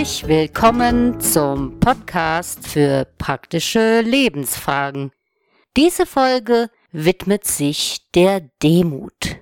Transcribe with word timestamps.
Herzlich 0.00 0.28
willkommen 0.28 1.20
zum 1.20 1.78
Podcast 1.78 2.66
für 2.66 3.06
praktische 3.18 4.00
Lebensfragen. 4.00 5.12
Diese 5.76 6.06
Folge 6.06 6.70
widmet 6.90 7.46
sich 7.46 8.10
der 8.14 8.40
Demut. 8.62 9.36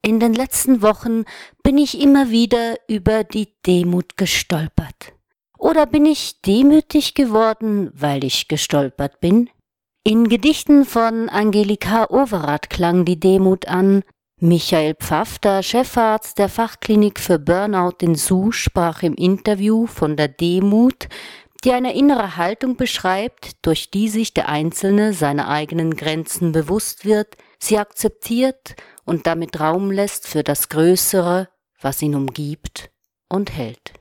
In 0.00 0.20
den 0.20 0.32
letzten 0.32 0.80
Wochen 0.80 1.24
bin 1.62 1.76
ich 1.76 2.00
immer 2.00 2.30
wieder 2.30 2.76
über 2.88 3.24
die 3.24 3.48
Demut 3.66 4.16
gestolpert. 4.16 5.12
Oder 5.58 5.84
bin 5.84 6.06
ich 6.06 6.40
demütig 6.40 7.12
geworden, 7.12 7.90
weil 7.92 8.24
ich 8.24 8.48
gestolpert 8.48 9.20
bin? 9.20 9.50
In 10.02 10.30
Gedichten 10.30 10.86
von 10.86 11.28
Angelika 11.28 12.06
Overath 12.08 12.70
klang 12.70 13.04
die 13.04 13.20
Demut 13.20 13.68
an, 13.68 14.02
Michael 14.40 14.94
Pfaff, 14.96 15.38
der 15.38 15.62
Chefarzt 15.62 16.38
der 16.38 16.48
Fachklinik 16.48 17.20
für 17.20 17.38
Burnout 17.38 17.98
in 18.00 18.16
Su, 18.16 18.50
sprach 18.50 19.02
im 19.02 19.14
Interview 19.14 19.86
von 19.86 20.16
der 20.16 20.26
Demut, 20.26 21.08
die 21.64 21.72
eine 21.72 21.94
innere 21.94 22.36
Haltung 22.36 22.76
beschreibt, 22.76 23.64
durch 23.64 23.90
die 23.90 24.08
sich 24.08 24.34
der 24.34 24.48
Einzelne 24.48 25.12
seiner 25.12 25.48
eigenen 25.48 25.96
Grenzen 25.96 26.52
bewusst 26.52 27.04
wird, 27.04 27.36
sie 27.58 27.78
akzeptiert 27.78 28.74
und 29.04 29.26
damit 29.26 29.60
Raum 29.60 29.90
lässt 29.90 30.26
für 30.26 30.42
das 30.42 30.68
Größere, 30.68 31.48
was 31.80 32.02
ihn 32.02 32.16
umgibt 32.16 32.90
und 33.28 33.56
hält. 33.56 33.94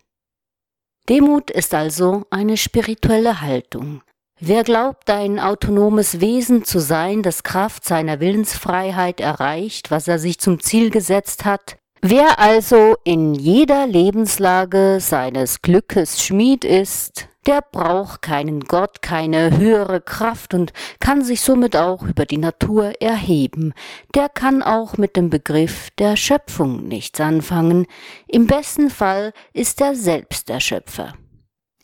Demut 1.09 1.51
ist 1.51 1.73
also 1.73 2.25
eine 2.31 2.57
spirituelle 2.57 3.41
Haltung, 3.41 4.01
Wer 4.39 4.63
glaubt, 4.63 5.09
ein 5.09 5.39
autonomes 5.39 6.19
Wesen 6.19 6.65
zu 6.65 6.79
sein, 6.79 7.21
das 7.21 7.43
Kraft 7.43 7.85
seiner 7.85 8.19
Willensfreiheit 8.19 9.21
erreicht, 9.21 9.91
was 9.91 10.07
er 10.07 10.19
sich 10.19 10.39
zum 10.39 10.59
Ziel 10.59 10.89
gesetzt 10.89 11.45
hat, 11.45 11.77
wer 12.01 12.39
also 12.39 12.95
in 13.03 13.35
jeder 13.35 13.85
Lebenslage 13.85 14.97
seines 14.99 15.61
Glückes 15.61 16.23
Schmied 16.23 16.65
ist, 16.65 17.29
der 17.45 17.61
braucht 17.61 18.21
keinen 18.21 18.61
Gott, 18.61 19.01
keine 19.01 19.57
höhere 19.57 20.01
Kraft 20.01 20.53
und 20.53 20.73
kann 20.99 21.23
sich 21.23 21.41
somit 21.41 21.75
auch 21.75 22.03
über 22.03 22.25
die 22.25 22.37
Natur 22.37 22.93
erheben. 23.01 23.73
Der 24.15 24.29
kann 24.29 24.63
auch 24.63 24.97
mit 24.97 25.15
dem 25.15 25.29
Begriff 25.29 25.89
der 25.99 26.15
Schöpfung 26.15 26.87
nichts 26.87 27.19
anfangen. 27.19 27.85
Im 28.27 28.47
besten 28.47 28.89
Fall 28.89 29.33
ist 29.53 29.81
er 29.81 29.95
selbst 29.95 30.49
der 30.49 30.59
Schöpfer. 30.59 31.13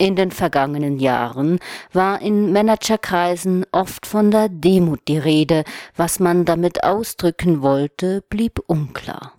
In 0.02 0.16
den 0.16 0.31
vergangenen 0.31 0.97
Jahren 0.97 1.59
war 1.92 2.22
in 2.22 2.53
Managerkreisen 2.53 3.66
oft 3.73 4.05
von 4.05 4.31
der 4.31 4.47
Demut 4.47 5.02
die 5.09 5.17
Rede, 5.17 5.66
was 5.97 6.22
man 6.22 6.45
damit 6.45 6.86
ausdrücken 6.86 7.61
wollte, 7.61 8.23
blieb 8.30 8.61
unklar. 8.67 9.33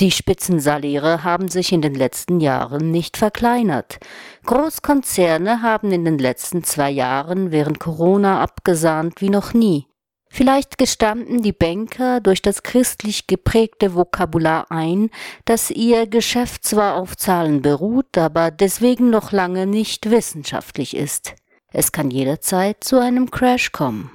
Die 0.00 0.10
Spitzensaläre 0.10 1.24
haben 1.24 1.48
sich 1.48 1.72
in 1.72 1.82
den 1.82 1.94
letzten 1.94 2.40
Jahren 2.40 2.90
nicht 2.90 3.18
verkleinert. 3.18 3.98
Großkonzerne 4.46 5.60
haben 5.60 5.92
in 5.92 6.06
den 6.06 6.18
letzten 6.18 6.64
zwei 6.64 6.90
Jahren 6.90 7.50
während 7.50 7.78
Corona 7.78 8.40
abgesahnt 8.40 9.20
wie 9.20 9.28
noch 9.28 9.52
nie. 9.52 9.87
Vielleicht 10.30 10.78
gestanden 10.78 11.42
die 11.42 11.52
Banker 11.52 12.20
durch 12.20 12.42
das 12.42 12.62
christlich 12.62 13.26
geprägte 13.26 13.94
Vokabular 13.94 14.70
ein, 14.70 15.10
dass 15.44 15.70
ihr 15.70 16.06
Geschäft 16.06 16.64
zwar 16.64 16.96
auf 16.96 17.16
Zahlen 17.16 17.62
beruht, 17.62 18.16
aber 18.18 18.50
deswegen 18.50 19.10
noch 19.10 19.32
lange 19.32 19.66
nicht 19.66 20.10
wissenschaftlich 20.10 20.96
ist. 20.96 21.34
Es 21.72 21.92
kann 21.92 22.10
jederzeit 22.10 22.84
zu 22.84 23.00
einem 23.00 23.30
Crash 23.30 23.72
kommen. 23.72 24.10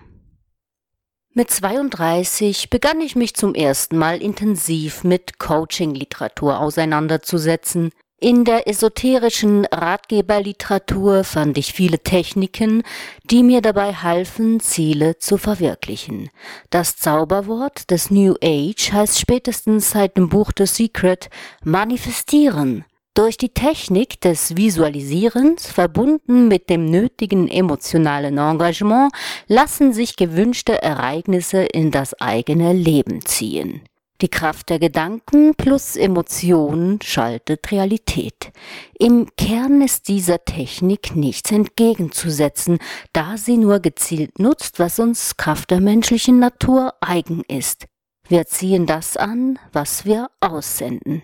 Mit 1.35 1.49
32 1.49 2.69
begann 2.69 3.01
ich 3.01 3.15
mich 3.15 3.33
zum 3.35 3.55
ersten 3.55 3.97
Mal 3.97 4.21
intensiv 4.21 5.03
mit 5.03 5.39
Coaching-Literatur 5.39 6.59
auseinanderzusetzen. 6.59 7.89
In 8.23 8.45
der 8.45 8.69
esoterischen 8.69 9.65
Ratgeberliteratur 9.65 11.25
fand 11.25 11.57
ich 11.57 11.73
viele 11.73 11.99
Techniken, 11.99 12.83
die 13.29 13.43
mir 13.43 13.59
dabei 13.59 13.91
halfen, 13.91 14.61
Ziele 14.61 15.19
zu 15.19 15.37
verwirklichen. 15.37 16.29
Das 16.69 16.95
Zauberwort 16.95 17.91
des 17.91 18.11
New 18.11 18.35
Age 18.41 18.93
heißt 18.93 19.19
spätestens 19.19 19.91
seit 19.91 20.15
dem 20.15 20.29
Buch 20.29 20.53
The 20.57 20.65
Secret 20.65 21.29
manifestieren. 21.65 22.85
Durch 23.13 23.35
die 23.35 23.49
Technik 23.49 24.21
des 24.21 24.55
Visualisierens, 24.55 25.67
verbunden 25.69 26.47
mit 26.47 26.69
dem 26.69 26.85
nötigen 26.85 27.49
emotionalen 27.49 28.37
Engagement, 28.37 29.11
lassen 29.47 29.91
sich 29.91 30.15
gewünschte 30.15 30.81
Ereignisse 30.81 31.63
in 31.63 31.91
das 31.91 32.13
eigene 32.21 32.71
Leben 32.71 33.25
ziehen. 33.25 33.81
Die 34.23 34.29
Kraft 34.29 34.69
der 34.69 34.79
Gedanken 34.79 35.53
plus 35.53 35.97
Emotionen 35.97 36.97
schaltet 37.03 37.69
Realität. 37.73 38.53
Im 38.97 39.27
Kern 39.35 39.81
ist 39.81 40.07
dieser 40.07 40.45
Technik 40.45 41.13
nichts 41.13 41.51
entgegenzusetzen, 41.51 42.79
da 43.11 43.35
sie 43.35 43.57
nur 43.57 43.81
gezielt 43.81 44.39
nutzt, 44.39 44.79
was 44.79 44.97
uns 44.99 45.35
Kraft 45.35 45.71
der 45.71 45.81
menschlichen 45.81 46.39
Natur 46.39 46.93
eigen 47.01 47.43
ist. 47.49 47.87
Wir 48.29 48.45
ziehen 48.45 48.85
das 48.85 49.17
an, 49.17 49.59
was 49.73 50.05
wir 50.05 50.29
aussenden. 50.39 51.23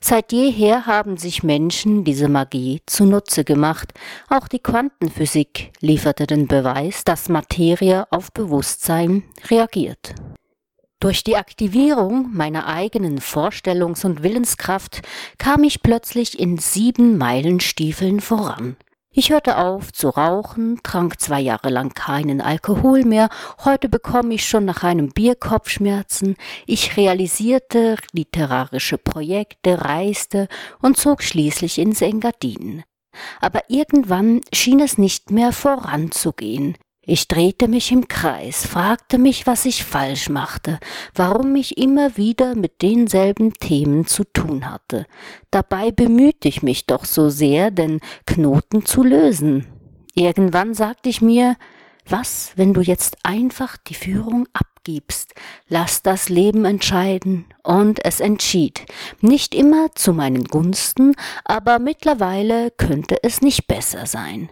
Seit 0.00 0.30
jeher 0.30 0.86
haben 0.86 1.16
sich 1.16 1.42
Menschen 1.42 2.04
diese 2.04 2.28
Magie 2.28 2.82
zunutze 2.86 3.42
gemacht. 3.42 3.94
Auch 4.30 4.46
die 4.46 4.60
Quantenphysik 4.60 5.72
lieferte 5.80 6.28
den 6.28 6.46
Beweis, 6.46 7.02
dass 7.02 7.28
Materie 7.28 8.06
auf 8.12 8.32
Bewusstsein 8.32 9.24
reagiert. 9.50 10.14
Durch 11.00 11.22
die 11.22 11.36
Aktivierung 11.36 12.30
meiner 12.32 12.66
eigenen 12.66 13.20
Vorstellungs- 13.20 14.04
und 14.04 14.24
Willenskraft 14.24 15.02
kam 15.38 15.62
ich 15.62 15.80
plötzlich 15.80 16.40
in 16.40 16.58
sieben 16.58 17.16
Meilenstiefeln 17.16 18.20
voran. 18.20 18.76
Ich 19.12 19.30
hörte 19.30 19.58
auf 19.58 19.92
zu 19.92 20.08
rauchen, 20.08 20.80
trank 20.82 21.20
zwei 21.20 21.40
Jahre 21.40 21.70
lang 21.70 21.94
keinen 21.94 22.40
Alkohol 22.40 23.04
mehr, 23.04 23.28
heute 23.64 23.88
bekomme 23.88 24.34
ich 24.34 24.46
schon 24.46 24.64
nach 24.64 24.82
einem 24.82 25.10
Bier 25.10 25.36
Kopfschmerzen, 25.36 26.36
ich 26.66 26.96
realisierte 26.96 27.96
literarische 28.12 28.98
Projekte, 28.98 29.84
reiste 29.84 30.48
und 30.82 30.96
zog 30.96 31.22
schließlich 31.22 31.78
ins 31.78 32.02
Engadin. 32.02 32.82
Aber 33.40 33.62
irgendwann 33.68 34.40
schien 34.52 34.80
es 34.80 34.98
nicht 34.98 35.30
mehr 35.30 35.52
voranzugehen. 35.52 36.76
Ich 37.10 37.26
drehte 37.26 37.68
mich 37.68 37.90
im 37.90 38.06
Kreis, 38.06 38.66
fragte 38.66 39.16
mich, 39.16 39.46
was 39.46 39.64
ich 39.64 39.82
falsch 39.82 40.28
machte, 40.28 40.78
warum 41.14 41.56
ich 41.56 41.78
immer 41.78 42.18
wieder 42.18 42.54
mit 42.54 42.82
denselben 42.82 43.54
Themen 43.54 44.06
zu 44.06 44.24
tun 44.24 44.70
hatte. 44.70 45.06
Dabei 45.50 45.90
bemühte 45.90 46.48
ich 46.48 46.62
mich 46.62 46.84
doch 46.84 47.06
so 47.06 47.30
sehr, 47.30 47.70
den 47.70 48.00
Knoten 48.26 48.84
zu 48.84 49.02
lösen. 49.02 49.66
Irgendwann 50.14 50.74
sagte 50.74 51.08
ich 51.08 51.22
mir, 51.22 51.56
was, 52.06 52.52
wenn 52.56 52.74
du 52.74 52.82
jetzt 52.82 53.16
einfach 53.22 53.78
die 53.78 53.94
Führung 53.94 54.46
abgibst? 54.52 55.34
Lass 55.66 56.02
das 56.02 56.28
Leben 56.28 56.66
entscheiden. 56.66 57.46
Und 57.62 58.04
es 58.04 58.20
entschied. 58.20 58.82
Nicht 59.22 59.54
immer 59.54 59.94
zu 59.94 60.12
meinen 60.12 60.44
Gunsten, 60.44 61.14
aber 61.46 61.78
mittlerweile 61.78 62.70
könnte 62.70 63.16
es 63.22 63.40
nicht 63.40 63.66
besser 63.66 64.04
sein. 64.04 64.50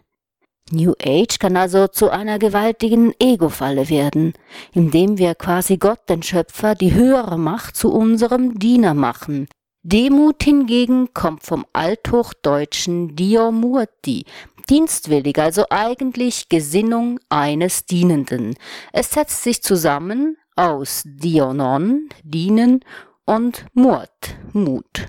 New 0.71 0.94
Age 1.00 1.38
kann 1.38 1.56
also 1.56 1.87
zu 1.87 2.10
einer 2.10 2.38
gewaltigen 2.38 3.15
Ego-Falle 3.21 3.88
werden, 3.88 4.32
indem 4.72 5.16
wir 5.16 5.34
quasi 5.34 5.77
Gott, 5.77 6.09
den 6.09 6.22
Schöpfer, 6.22 6.75
die 6.75 6.93
höhere 6.93 7.38
Macht 7.38 7.77
zu 7.77 7.93
unserem 7.93 8.59
Diener 8.59 8.94
machen. 8.94 9.47
Demut 9.84 10.43
hingegen 10.43 11.15
kommt 11.15 11.44
vom 11.44 11.65
althochdeutschen 11.72 13.15
Diomurti, 13.15 14.25
dienstwillig, 14.69 15.38
also 15.38 15.66
eigentlich 15.71 16.49
Gesinnung 16.49 17.21
eines 17.28 17.87
Dienenden. 17.87 18.56
Es 18.93 19.12
setzt 19.12 19.44
sich 19.44 19.62
zusammen 19.62 20.37
aus 20.56 21.03
Dionon, 21.04 22.09
dienen, 22.24 22.80
und 23.27 23.66
Murt, 23.74 24.36
Mut. 24.53 25.07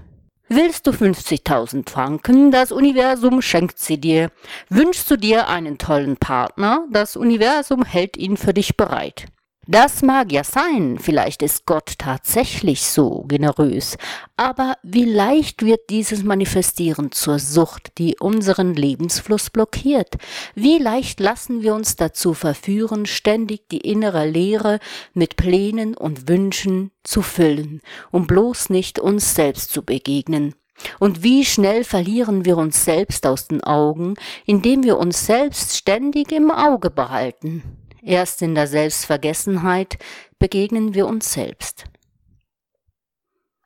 Willst 0.50 0.88
du 0.88 0.92
50.000 0.92 1.90
Franken? 1.90 2.52
Das 2.52 2.72
Universum 2.72 3.42
schenkt 3.42 3.80
sie 3.80 4.00
dir. 4.00 4.32
Wünschst 4.70 5.12
du 5.12 5.18
dir 5.18 5.50
einen 5.50 5.78
tollen 5.78 6.16
Partner? 6.16 6.86
Das 6.90 7.18
Universum 7.18 7.84
hält 7.84 8.16
ihn 8.16 8.38
für 8.38 8.54
dich 8.54 8.78
bereit. 8.78 9.26
Das 9.70 10.02
mag 10.02 10.32
ja 10.32 10.46
sein, 10.46 10.98
vielleicht 10.98 11.42
ist 11.42 11.66
Gott 11.66 11.96
tatsächlich 11.98 12.84
so 12.84 13.26
generös, 13.28 13.98
aber 14.38 14.78
wie 14.82 15.04
leicht 15.04 15.62
wird 15.62 15.90
dieses 15.90 16.24
Manifestieren 16.24 17.12
zur 17.12 17.38
Sucht, 17.38 17.98
die 17.98 18.16
unseren 18.18 18.76
Lebensfluss 18.76 19.50
blockiert? 19.50 20.16
Wie 20.56 20.78
leicht 20.78 21.20
lassen 21.20 21.64
wir 21.64 21.76
uns 21.76 21.98
dazu 21.98 22.34
verführen, 22.34 23.06
ständig 23.06 23.68
die 23.68 23.82
innere 23.82 24.26
Leere 24.26 24.80
mit 25.14 25.36
Plänen 25.36 25.98
und 25.98 26.30
Wünschen 26.30 26.92
zu 27.04 27.22
füllen, 27.22 27.82
um 28.10 28.26
bloß 28.26 28.70
nicht 28.70 29.00
uns 29.00 29.36
selbst 29.36 29.72
zu 29.72 29.84
begegnen? 29.84 30.56
Und 30.98 31.24
wie 31.24 31.44
schnell 31.44 31.84
verlieren 31.84 32.46
wir 32.46 32.56
uns 32.56 32.86
selbst 32.86 33.26
aus 33.26 33.50
den 33.50 33.62
Augen, 33.66 34.14
indem 34.46 34.84
wir 34.84 34.98
uns 34.98 35.26
selbst 35.26 35.76
ständig 35.76 36.32
im 36.32 36.52
Auge 36.52 36.90
behalten? 36.90 37.87
Erst 38.08 38.42
in 38.42 38.56
der 38.56 38.68
Selbstvergessenheit 38.68 39.98
begegnen 40.40 40.94
wir 40.94 41.08
uns 41.08 41.34
selbst. 41.34 41.84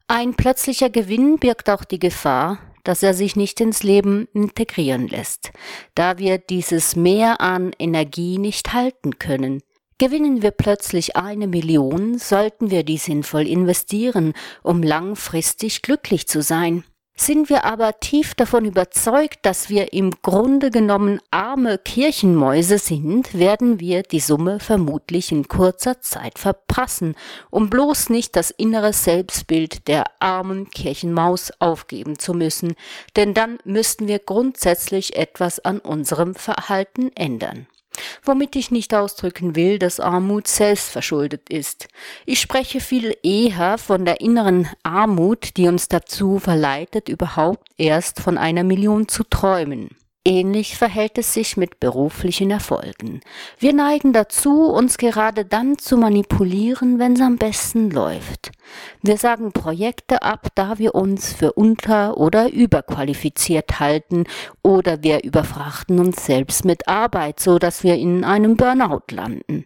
Ein 0.08 0.34
plötzlicher 0.34 0.90
Gewinn 0.90 1.38
birgt 1.38 1.70
auch 1.70 1.84
die 1.84 2.00
Gefahr, 2.00 2.58
dass 2.84 3.04
er 3.04 3.14
sich 3.14 3.36
nicht 3.36 3.62
ins 3.62 3.84
Leben 3.84 4.28
integrieren 4.34 5.08
lässt, 5.08 5.52
da 5.94 6.18
wir 6.18 6.40
dieses 6.40 6.96
Mehr 6.96 7.40
an 7.40 7.72
Energie 7.78 8.40
nicht 8.40 8.74
halten 8.74 9.20
können. 9.20 9.62
Gewinnen 10.00 10.42
wir 10.42 10.50
plötzlich 10.50 11.16
eine 11.16 11.46
Million, 11.46 12.18
sollten 12.18 12.72
wir 12.72 12.82
die 12.82 12.98
sinnvoll 12.98 13.46
investieren, 13.46 14.34
um 14.64 14.82
langfristig 14.82 15.84
glücklich 15.84 16.28
zu 16.28 16.42
sein. 16.42 16.84
Sind 17.16 17.50
wir 17.50 17.66
aber 17.66 18.00
tief 18.00 18.34
davon 18.34 18.66
überzeugt, 18.66 19.40
dass 19.44 19.70
wir 19.70 19.94
im 19.94 20.12
Grunde 20.22 20.72
genommen 20.72 21.22
arme 21.30 21.78
Kirchenmäuse 21.78 22.80
sind, 22.80 23.38
werden 23.38 23.80
wir 23.80 24.02
die 24.02 24.20
Summe 24.20 24.60
vermutlich 24.60 25.32
in 25.32 25.48
kurzer 25.48 26.02
Zeit 26.02 26.40
verpassen, 26.40 27.16
um 27.52 27.70
bloß 27.70 28.10
nicht 28.10 28.36
das 28.36 28.50
innere 28.50 28.94
Selbstbild 28.94 29.88
der 29.88 30.06
armen 30.20 30.72
Kirchenmaus 30.72 31.52
aufgeben 31.60 32.18
zu 32.18 32.34
müssen, 32.34 32.76
denn 33.16 33.34
dann 33.34 33.60
müssten 33.66 34.08
wir 34.08 34.20
grundsätzlich 34.20 35.16
etwas 35.16 35.60
an 35.60 35.80
unserem 35.80 36.34
Verhalten 36.34 37.12
ändern. 37.16 37.68
Womit 38.24 38.56
ich 38.56 38.72
nicht 38.72 38.94
ausdrücken 38.94 39.56
will, 39.56 39.80
dass 39.80 40.00
Armut 40.00 40.48
selbstverschuldet 40.48 41.50
ist. 41.50 41.88
Ich 42.26 42.42
spreche 42.42 42.80
viel 42.80 43.16
eher 43.24 43.78
von 43.78 44.06
der 44.06 44.22
inneren 44.22 44.68
Armut, 44.84 45.58
die 45.58 45.68
uns 45.68 45.88
dazu 45.88 46.40
verleitet, 46.40 47.10
überhaupt 47.10 47.68
erst 47.78 48.20
von 48.20 48.38
einer 48.38 48.64
Million 48.64 49.08
zu 49.08 49.24
träumen. 49.24 49.96
Ähnlich 50.24 50.78
verhält 50.78 51.18
es 51.18 51.34
sich 51.34 51.58
mit 51.58 51.80
beruflichen 51.80 52.52
Erfolgen. 52.52 53.22
Wir 53.58 53.74
neigen 53.74 54.14
dazu, 54.14 54.66
uns 54.66 55.00
gerade 55.00 55.46
dann 55.46 55.80
zu 55.80 55.98
manipulieren, 55.98 57.00
wenn 57.00 57.14
es 57.14 57.22
am 57.22 57.38
besten 57.38 57.90
läuft. 57.90 58.52
Wir 59.02 59.18
sagen 59.18 59.52
Projekte 59.52 60.22
ab, 60.22 60.50
da 60.54 60.78
wir 60.78 60.94
uns 60.94 61.34
für 61.34 61.54
unter- 61.54 62.18
oder 62.18 62.52
überqualifiziert 62.54 63.80
halten, 63.80 64.26
oder 64.62 65.02
wir 65.02 65.24
überfrachten 65.24 65.98
uns 65.98 66.24
selbst 66.24 66.66
mit 66.66 66.88
Arbeit, 66.88 67.40
so 67.40 67.58
dass 67.58 67.84
wir 67.84 67.96
in 67.96 68.24
einem 68.24 68.58
Burnout 68.58 69.06
landen. 69.10 69.66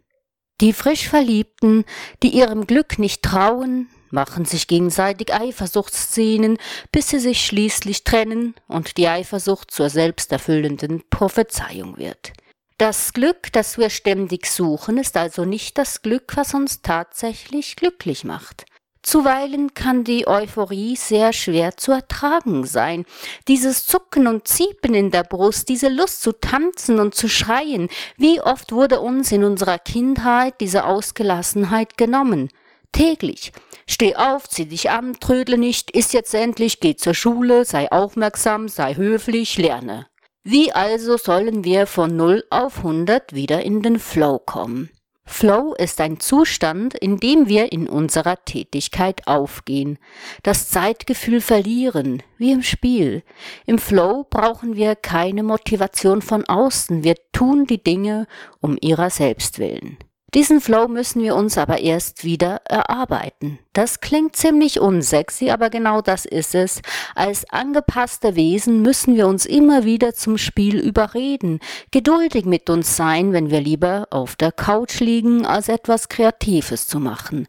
Die 0.62 0.72
frisch 0.72 1.10
Verliebten, 1.10 1.84
die 2.24 2.30
ihrem 2.30 2.66
Glück 2.66 2.98
nicht 2.98 3.24
trauen, 3.24 3.90
machen 4.16 4.46
sich 4.46 4.68
gegenseitig 4.68 5.32
Eifersuchtsszenen, 5.32 6.58
bis 6.92 7.10
sie 7.10 7.20
sich 7.20 7.46
schließlich 7.46 8.04
trennen 8.04 8.56
und 8.68 8.98
die 8.98 9.08
Eifersucht 9.08 9.70
zur 9.70 9.92
selbsterfüllenden 9.92 11.04
Prophezeiung 11.12 11.98
wird. 11.98 12.34
Das 12.80 13.14
Glück, 13.14 13.52
das 13.54 13.78
wir 13.78 13.92
ständig 13.92 14.48
suchen, 14.48 14.98
ist 14.98 15.16
also 15.16 15.46
nicht 15.46 15.78
das 15.78 16.02
Glück, 16.02 16.36
was 16.36 16.54
uns 16.56 16.82
tatsächlich 16.82 17.76
glücklich 17.76 18.24
macht. 18.24 18.66
Zuweilen 19.06 19.76
kann 19.76 20.04
die 20.04 20.28
Euphorie 20.28 20.96
sehr 20.96 21.32
schwer 21.32 21.78
zu 21.78 21.92
ertragen 21.92 22.66
sein. 22.66 23.06
Dieses 23.48 23.86
Zucken 23.86 24.26
und 24.26 24.48
Ziepen 24.48 24.96
in 24.96 25.12
der 25.12 25.24
Brust, 25.24 25.70
diese 25.70 25.90
Lust 25.90 26.22
zu 26.22 26.32
tanzen 26.32 27.00
und 27.00 27.14
zu 27.14 27.30
schreien, 27.30 27.88
wie 28.18 28.42
oft 28.42 28.72
wurde 28.72 29.02
uns 29.02 29.32
in 29.32 29.44
unserer 29.44 29.78
Kindheit 29.78 30.60
diese 30.60 30.86
Ausgelassenheit 30.86 31.98
genommen? 31.98 32.50
Täglich. 32.96 33.52
Steh 33.88 34.16
auf, 34.16 34.48
zieh 34.48 34.68
dich 34.68 34.90
an, 34.90 35.18
trödle 35.20 35.58
nicht, 35.58 35.92
iss 35.92 36.14
jetzt 36.14 36.34
endlich, 36.34 36.80
geh 36.80 36.96
zur 36.96 37.14
Schule, 37.14 37.66
sei 37.66 37.92
aufmerksam, 37.92 38.70
sei 38.70 38.96
höflich, 38.96 39.58
lerne. 39.58 40.08
Wie 40.46 40.72
also 40.72 41.18
sollen 41.18 41.66
wir 41.66 41.88
von 41.88 42.16
0 42.16 42.46
auf 42.50 42.78
100 42.78 43.34
wieder 43.34 43.64
in 43.64 43.82
den 43.82 44.00
Flow 44.00 44.40
kommen? 44.40 44.92
Flow 45.26 45.74
ist 45.74 46.00
ein 46.00 46.22
Zustand, 46.22 46.94
in 46.94 47.18
dem 47.18 47.50
wir 47.50 47.74
in 47.74 47.90
unserer 47.90 48.38
Tätigkeit 48.46 49.28
aufgehen, 49.28 50.00
das 50.44 50.70
Zeitgefühl 50.70 51.42
verlieren, 51.42 52.24
wie 52.38 52.54
im 52.54 52.64
Spiel. 52.64 53.24
Im 53.66 53.78
Flow 53.78 54.26
brauchen 54.30 54.78
wir 54.78 54.96
keine 54.96 55.44
Motivation 55.44 56.22
von 56.22 56.46
außen, 56.46 57.04
wir 57.04 57.16
tun 57.34 57.66
die 57.66 57.84
Dinge 57.84 58.26
um 58.62 58.78
ihrer 58.80 59.10
selbst 59.10 59.60
willen. 59.60 59.98
Diesen 60.36 60.60
Flow 60.60 60.90
müssen 60.90 61.24
wir 61.24 61.34
uns 61.34 61.58
aber 61.58 61.80
erst 61.80 62.26
wieder 62.26 62.60
erarbeiten. 62.66 63.58
Das 63.72 64.02
klingt 64.02 64.36
ziemlich 64.36 64.82
unsexy, 64.82 65.50
aber 65.50 65.70
genau 65.70 66.02
das 66.02 66.26
ist 66.26 66.56
es. 66.56 66.82
Als 67.16 67.50
angepasste 67.50 68.36
Wesen 68.36 68.82
müssen 68.82 69.16
wir 69.16 69.28
uns 69.28 69.46
immer 69.46 69.86
wieder 69.86 70.14
zum 70.14 70.38
Spiel 70.38 70.78
überreden, 70.78 71.62
geduldig 71.92 72.44
mit 72.44 72.70
uns 72.70 72.98
sein, 72.98 73.32
wenn 73.32 73.50
wir 73.50 73.62
lieber 73.62 74.08
auf 74.12 74.36
der 74.36 74.52
Couch 74.52 75.00
liegen, 75.00 75.46
als 75.46 75.70
etwas 75.70 76.10
Kreatives 76.10 76.86
zu 76.86 77.00
machen. 77.00 77.48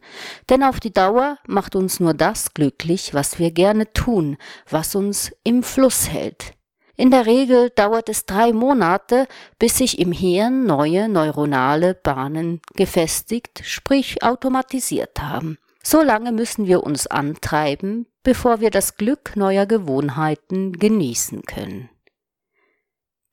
Denn 0.49 0.63
auf 0.63 0.79
die 0.79 0.93
Dauer 0.93 1.39
macht 1.45 1.75
uns 1.75 1.99
nur 1.99 2.13
das 2.13 2.53
glücklich, 2.53 3.13
was 3.13 3.37
wir 3.37 3.51
gerne 3.51 3.91
tun, 3.91 4.37
was 4.69 4.95
uns 4.95 5.33
im 5.43 5.61
Fluss 5.61 6.09
hält. 6.09 6.56
In 6.99 7.11
der 7.11 7.27
Regel 7.27 7.69
dauert 7.69 8.09
es 8.09 8.25
drei 8.25 8.51
Monate, 8.53 9.27
bis 9.59 9.77
sich 9.77 9.99
im 9.99 10.11
Hirn 10.11 10.65
neue 10.65 11.07
neuronale 11.07 11.93
Bahnen 11.93 12.59
gefestigt, 12.75 13.61
sprich 13.63 14.23
automatisiert 14.23 15.21
haben. 15.21 15.59
So 15.83 16.01
lange 16.01 16.31
müssen 16.31 16.65
wir 16.65 16.83
uns 16.83 17.05
antreiben, 17.05 18.07
bevor 18.23 18.61
wir 18.61 18.71
das 18.71 18.97
Glück 18.97 19.35
neuer 19.35 19.67
Gewohnheiten 19.67 20.73
genießen 20.73 21.43
können. 21.43 21.89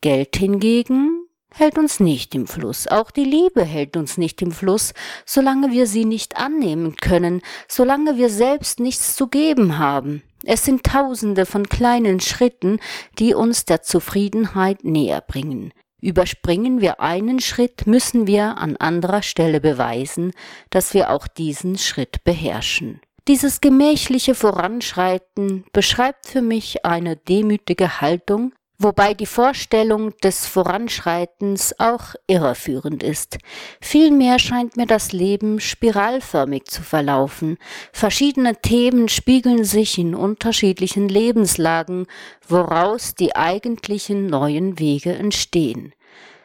Geld 0.02 0.36
hingegen 0.36 1.13
hält 1.54 1.78
uns 1.78 2.00
nicht 2.00 2.34
im 2.34 2.46
Fluss. 2.46 2.88
Auch 2.88 3.10
die 3.10 3.24
Liebe 3.24 3.64
hält 3.64 3.96
uns 3.96 4.18
nicht 4.18 4.42
im 4.42 4.50
Fluss, 4.50 4.92
solange 5.24 5.70
wir 5.70 5.86
sie 5.86 6.04
nicht 6.04 6.36
annehmen 6.36 6.96
können, 6.96 7.40
solange 7.68 8.16
wir 8.16 8.28
selbst 8.28 8.80
nichts 8.80 9.16
zu 9.16 9.28
geben 9.28 9.78
haben. 9.78 10.22
Es 10.44 10.64
sind 10.64 10.84
tausende 10.84 11.46
von 11.46 11.68
kleinen 11.68 12.20
Schritten, 12.20 12.80
die 13.18 13.34
uns 13.34 13.64
der 13.64 13.82
Zufriedenheit 13.82 14.84
näher 14.84 15.22
bringen. 15.22 15.72
Überspringen 16.02 16.82
wir 16.82 17.00
einen 17.00 17.40
Schritt, 17.40 17.86
müssen 17.86 18.26
wir 18.26 18.58
an 18.58 18.76
anderer 18.76 19.22
Stelle 19.22 19.60
beweisen, 19.60 20.32
dass 20.68 20.92
wir 20.92 21.08
auch 21.08 21.26
diesen 21.26 21.78
Schritt 21.78 22.24
beherrschen. 22.24 23.00
Dieses 23.26 23.62
gemächliche 23.62 24.34
Voranschreiten 24.34 25.64
beschreibt 25.72 26.26
für 26.26 26.42
mich 26.42 26.84
eine 26.84 27.16
demütige 27.16 28.02
Haltung, 28.02 28.52
wobei 28.78 29.14
die 29.14 29.26
Vorstellung 29.26 30.16
des 30.22 30.46
Voranschreitens 30.46 31.74
auch 31.78 32.14
irreführend 32.26 33.02
ist. 33.02 33.38
Vielmehr 33.80 34.38
scheint 34.38 34.76
mir 34.76 34.86
das 34.86 35.12
Leben 35.12 35.60
spiralförmig 35.60 36.64
zu 36.66 36.82
verlaufen. 36.82 37.58
Verschiedene 37.92 38.60
Themen 38.60 39.08
spiegeln 39.08 39.64
sich 39.64 39.98
in 39.98 40.14
unterschiedlichen 40.14 41.08
Lebenslagen, 41.08 42.06
woraus 42.48 43.14
die 43.14 43.36
eigentlichen 43.36 44.26
neuen 44.26 44.78
Wege 44.78 45.14
entstehen. 45.14 45.92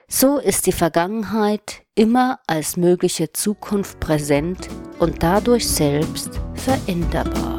So 0.08 0.39
ist 0.39 0.65
die 0.65 0.72
Vergangenheit 0.72 1.84
immer 1.94 2.39
als 2.48 2.77
mögliche 2.77 3.32
Zukunft 3.32 4.00
präsent 4.00 4.68
und 4.98 5.22
dadurch 5.22 5.68
selbst 5.68 6.39
veränderbar. 6.56 7.59